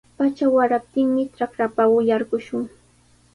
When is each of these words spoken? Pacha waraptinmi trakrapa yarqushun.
Pacha 0.17 0.45
waraptinmi 0.55 1.23
trakrapa 1.35 1.83
yarqushun. 2.09 2.63